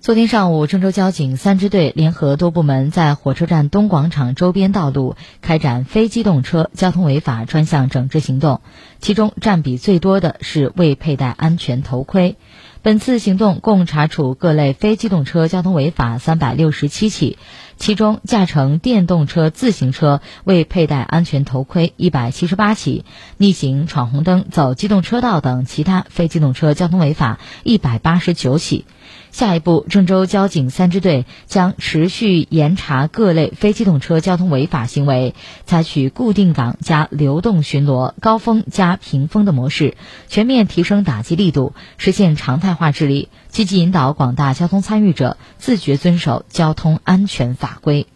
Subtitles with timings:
[0.00, 8.62] 昨天上午，郑州交警三支队联合多部门在火车站东广场周边道路开展非机动车交通违法专项整治行动，
[8.98, 12.36] 其中占比最多的是未佩戴安全头盔。
[12.82, 17.36] 本次行动共查处各类非机动车交通违法三百六十七起，
[17.76, 23.04] 其中驾乘电动车、自行车未佩戴安全头盔一百七十八起，
[23.36, 28.86] 逆行、闯红灯、走机动车道等其他非机动车交通违法一百八十九起。
[29.32, 35.36] 下一步，郑州交警三支队将持续严查各类非机动车交通违法行为，
[35.66, 48.06] 采取固定岗加流动巡逻、高峰加平峰的模式，全面提升打击力度，实现常态态化治理，积极引导广大交通参与者自觉遵守交通安全法规。